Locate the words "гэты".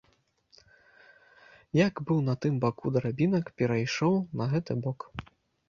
4.57-4.81